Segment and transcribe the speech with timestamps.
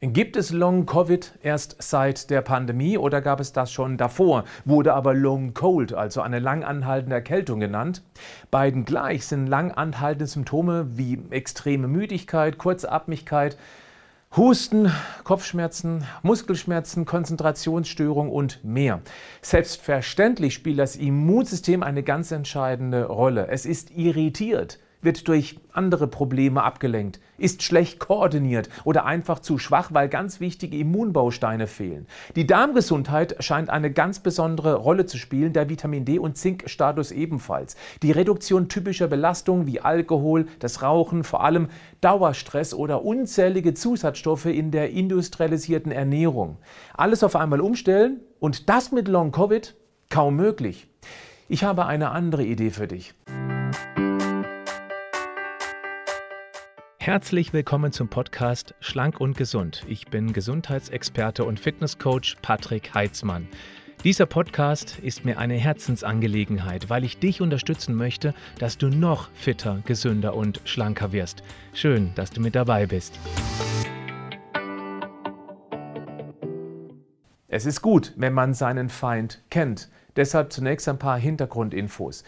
[0.00, 5.14] Gibt es Long-Covid erst seit der Pandemie oder gab es das schon davor, wurde aber
[5.14, 8.02] Long-Cold, also eine lang anhaltende Erkältung genannt?
[8.50, 13.56] Beiden gleich sind lang anhaltende Symptome wie extreme Müdigkeit, Kurzatmigkeit,
[14.36, 14.92] Husten,
[15.24, 19.00] Kopfschmerzen, Muskelschmerzen, Konzentrationsstörung und mehr.
[19.40, 23.48] Selbstverständlich spielt das Immunsystem eine ganz entscheidende Rolle.
[23.48, 29.94] Es ist irritiert wird durch andere Probleme abgelenkt, ist schlecht koordiniert oder einfach zu schwach,
[29.94, 32.06] weil ganz wichtige Immunbausteine fehlen.
[32.34, 37.76] Die Darmgesundheit scheint eine ganz besondere Rolle zu spielen, der Vitamin D und Zinkstatus ebenfalls.
[38.02, 41.68] Die Reduktion typischer Belastungen wie Alkohol, das Rauchen, vor allem
[42.02, 46.58] Dauerstress oder unzählige Zusatzstoffe in der industrialisierten Ernährung.
[46.94, 49.74] Alles auf einmal umstellen und das mit Long Covid
[50.10, 50.88] kaum möglich.
[51.48, 53.14] Ich habe eine andere Idee für dich.
[57.06, 59.84] Herzlich willkommen zum Podcast Schlank und Gesund.
[59.86, 63.46] Ich bin Gesundheitsexperte und Fitnesscoach Patrick Heitzmann.
[64.02, 69.82] Dieser Podcast ist mir eine Herzensangelegenheit, weil ich dich unterstützen möchte, dass du noch fitter,
[69.86, 71.44] gesünder und schlanker wirst.
[71.74, 73.20] Schön, dass du mit dabei bist.
[77.46, 79.90] Es ist gut, wenn man seinen Feind kennt.
[80.16, 82.24] Deshalb zunächst ein paar Hintergrundinfos.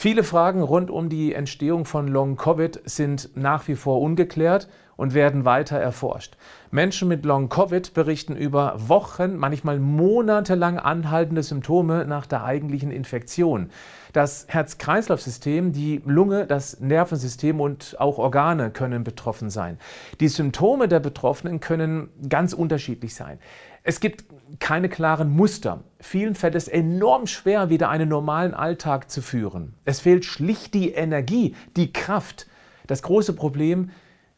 [0.00, 5.44] Viele Fragen rund um die Entstehung von Long-Covid sind nach wie vor ungeklärt und werden
[5.44, 6.36] weiter erforscht.
[6.70, 13.70] Menschen mit Long-Covid berichten über Wochen, manchmal monatelang anhaltende Symptome nach der eigentlichen Infektion.
[14.12, 19.78] Das Herz-Kreislauf-System, die Lunge, das Nervensystem und auch Organe können betroffen sein.
[20.20, 23.40] Die Symptome der Betroffenen können ganz unterschiedlich sein.
[23.88, 24.26] Es gibt
[24.58, 25.82] keine klaren Muster.
[25.98, 29.72] Vielen fällt es enorm schwer, wieder einen normalen Alltag zu führen.
[29.86, 32.48] Es fehlt schlicht die Energie, die Kraft.
[32.86, 33.88] Das große Problem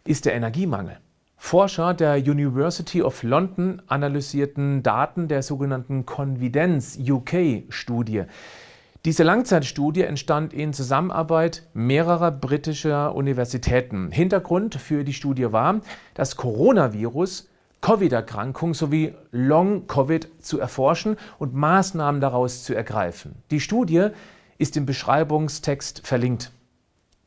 [0.05, 0.99] ist der Energiemangel.
[1.37, 8.27] Forscher der University of London analysierten Daten der sogenannten Convidence UK-Studie.
[9.05, 14.13] Diese Langzeitstudie entstand in Zusammenarbeit mehrerer britischer Universitäten.
[14.13, 15.81] Hintergrund für die Studie war,
[16.15, 17.49] das Coronavirus
[17.81, 23.37] Covid-Erkrankung sowie Long-Covid zu erforschen und Maßnahmen daraus zu ergreifen.
[23.51, 24.09] Die Studie
[24.59, 26.53] ist im Beschreibungstext verlinkt.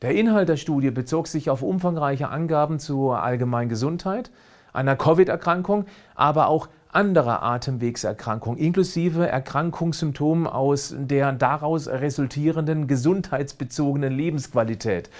[0.02, 4.30] Der Inhalt der Studie bezog sich auf umfangreiche Angaben zur allgemeinen Gesundheit,
[4.72, 15.10] einer Covid-Erkrankung, aber auch anderer Atemwegserkrankungen, inklusive Erkrankungssymptomen aus der daraus resultierenden gesundheitsbezogenen Lebensqualität.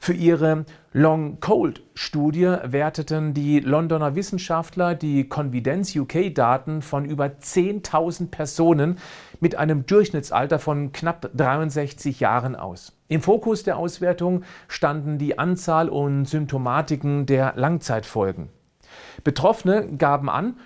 [0.00, 8.98] Für ihre Long-Cold-Studie werteten die Londoner Wissenschaftler die Convidence UK-Daten von über 10.000 Personen
[9.40, 12.92] mit einem Durchschnittsalter von knapp 63 Jahren aus.
[13.08, 18.50] Im Fokus der Auswertung standen die Anzahl und Symptomatiken der Langzeitfolgen.
[19.24, 20.56] Betroffene gaben an,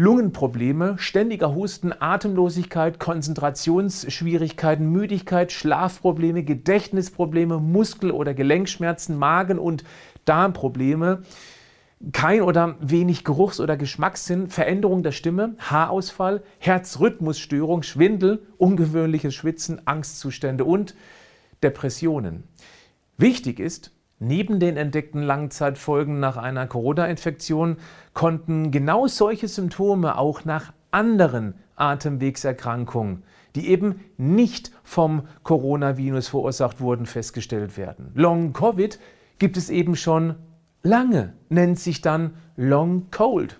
[0.00, 9.84] Lungenprobleme, ständiger Husten, Atemlosigkeit, Konzentrationsschwierigkeiten, Müdigkeit, Schlafprobleme, Gedächtnisprobleme, Muskel- oder Gelenkschmerzen, Magen- und
[10.24, 11.20] Darmprobleme,
[12.12, 20.64] kein oder wenig Geruchs- oder Geschmackssinn, Veränderung der Stimme, Haarausfall, Herzrhythmusstörung, Schwindel, ungewöhnliches Schwitzen, Angstzustände
[20.64, 20.94] und
[21.62, 22.44] Depressionen.
[23.18, 23.92] Wichtig ist,
[24.22, 27.78] Neben den entdeckten Langzeitfolgen nach einer Corona-Infektion
[28.12, 33.22] konnten genau solche Symptome auch nach anderen Atemwegserkrankungen,
[33.54, 38.12] die eben nicht vom Coronavirus verursacht wurden, festgestellt werden.
[38.14, 38.98] Long Covid
[39.38, 40.34] gibt es eben schon
[40.82, 43.58] lange, nennt sich dann Long Cold.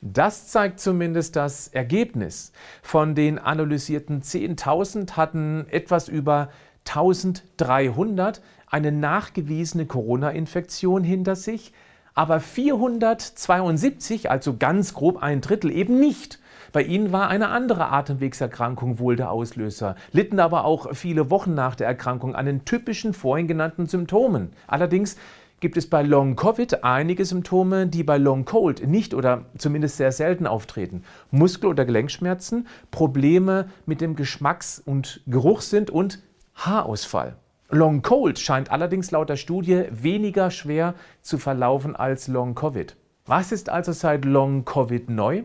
[0.00, 2.52] Das zeigt zumindest das Ergebnis.
[2.80, 6.50] Von den analysierten 10.000 hatten etwas über
[6.86, 8.40] 1300
[8.76, 11.72] eine nachgewiesene Corona-Infektion hinter sich,
[12.12, 16.40] aber 472, also ganz grob ein Drittel, eben nicht.
[16.72, 21.74] Bei ihnen war eine andere Atemwegserkrankung wohl der Auslöser, litten aber auch viele Wochen nach
[21.74, 24.50] der Erkrankung an den typischen vorhin genannten Symptomen.
[24.66, 25.16] Allerdings
[25.60, 30.12] gibt es bei Long Covid einige Symptome, die bei Long Cold nicht oder zumindest sehr
[30.12, 31.02] selten auftreten.
[31.30, 36.22] Muskel- oder Gelenkschmerzen, Probleme mit dem Geschmacks- und Geruchssinn und
[36.56, 37.36] Haarausfall.
[37.70, 42.94] Long Cold scheint allerdings laut der Studie weniger schwer zu verlaufen als Long Covid.
[43.24, 45.42] Was ist also seit Long Covid neu?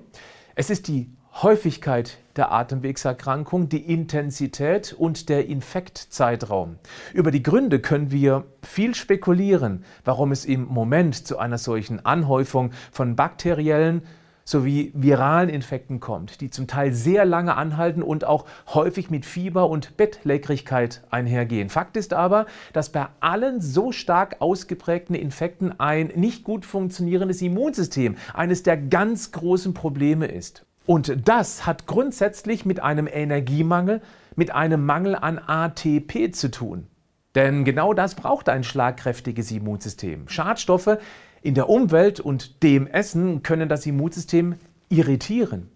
[0.54, 6.78] Es ist die Häufigkeit der Atemwegserkrankung, die Intensität und der Infektzeitraum.
[7.14, 12.72] Über die Gründe können wir viel spekulieren, warum es im Moment zu einer solchen Anhäufung
[12.92, 14.04] von bakteriellen
[14.44, 19.70] sowie viralen Infekten kommt, die zum Teil sehr lange anhalten und auch häufig mit Fieber
[19.70, 21.70] und Bettlägerigkeit einhergehen.
[21.70, 28.16] Fakt ist aber, dass bei allen so stark ausgeprägten Infekten ein nicht gut funktionierendes Immunsystem
[28.34, 30.66] eines der ganz großen Probleme ist.
[30.86, 34.02] Und das hat grundsätzlich mit einem Energiemangel,
[34.36, 36.88] mit einem Mangel an ATP zu tun.
[37.36, 40.28] Denn genau das braucht ein schlagkräftiges Immunsystem.
[40.28, 40.98] Schadstoffe
[41.42, 44.56] in der Umwelt und dem Essen können das Immunsystem
[44.90, 45.70] irritieren.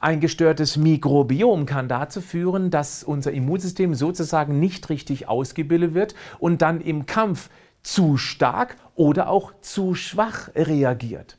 [0.00, 6.62] Ein gestörtes Mikrobiom kann dazu führen, dass unser Immunsystem sozusagen nicht richtig ausgebildet wird und
[6.62, 7.48] dann im Kampf
[7.82, 11.38] zu stark oder auch zu schwach reagiert.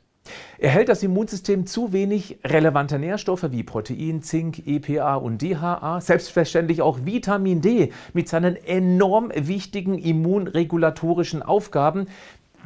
[0.58, 7.04] Erhält das Immunsystem zu wenig relevante Nährstoffe wie Protein, Zink, EPA und DHA, selbstverständlich auch
[7.04, 12.08] Vitamin D mit seinen enorm wichtigen immunregulatorischen Aufgaben,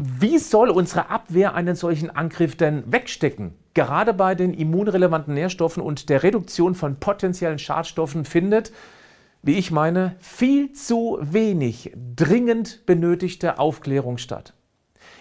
[0.02, 3.55] wie soll unsere Abwehr einen solchen Angriff denn wegstecken?
[3.75, 8.73] Gerade bei den immunrelevanten Nährstoffen und der Reduktion von potenziellen Schadstoffen findet,
[9.43, 14.55] wie ich meine, viel zu wenig dringend benötigte Aufklärung statt.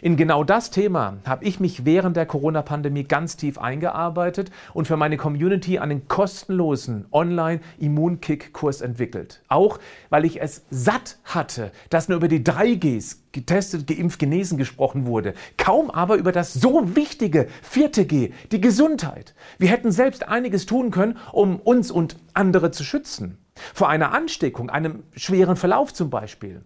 [0.02, 4.96] In genau das Thema habe ich mich während der Corona-Pandemie ganz tief eingearbeitet und für
[4.96, 9.42] meine Community einen kostenlosen Online-Immunkick-Kurs entwickelt.
[9.50, 9.78] Auch
[10.10, 15.34] weil ich es satt hatte, dass nur über die 3Gs getestet, geimpft, genesen gesprochen wurde.
[15.58, 19.36] Kaum aber über das so wichtige vierte G, die Gesundheit.
[19.58, 23.38] Wir hätten selbst einiges tun können, um uns und andere zu schützen.
[23.74, 26.64] Vor einer Ansteckung, einem schweren Verlauf zum Beispiel.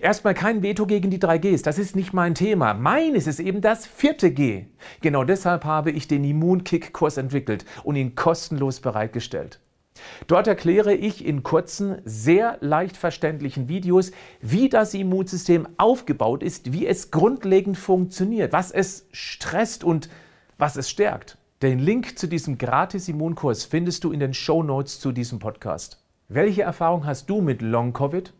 [0.00, 2.74] Erstmal kein Veto gegen die 3Gs, das ist nicht mein Thema.
[2.74, 4.66] Mein ist es eben das vierte G.
[5.00, 9.60] Genau deshalb habe ich den Immunkick-Kurs entwickelt und ihn kostenlos bereitgestellt.
[10.26, 14.10] Dort erkläre ich in kurzen, sehr leicht verständlichen Videos,
[14.40, 20.08] wie das Immunsystem aufgebaut ist, wie es grundlegend funktioniert, was es stresst und
[20.58, 21.38] was es stärkt.
[21.62, 26.02] Den Link zu diesem Gratis-Immunkurs findest du in den Show Notes zu diesem Podcast.
[26.28, 28.32] Welche Erfahrung hast du mit Long-Covid?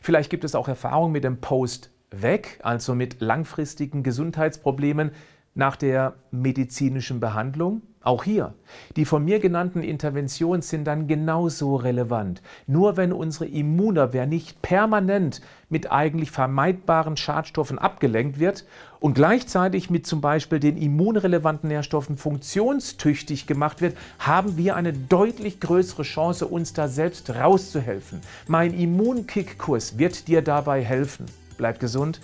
[0.00, 5.12] Vielleicht gibt es auch Erfahrung mit dem Post weg, also mit langfristigen Gesundheitsproblemen
[5.54, 7.82] nach der medizinischen Behandlung.
[8.04, 8.52] Auch hier,
[8.96, 12.42] die von mir genannten Interventionen sind dann genauso relevant.
[12.66, 15.40] Nur wenn unsere Immunabwehr nicht permanent
[15.70, 18.66] mit eigentlich vermeidbaren Schadstoffen abgelenkt wird
[19.00, 25.58] und gleichzeitig mit zum Beispiel den immunrelevanten Nährstoffen funktionstüchtig gemacht wird, haben wir eine deutlich
[25.58, 28.20] größere Chance, uns da selbst rauszuhelfen.
[28.46, 31.24] Mein Immunkick-Kurs wird dir dabei helfen.
[31.56, 32.20] Bleib gesund,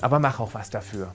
[0.00, 1.12] aber mach auch was dafür.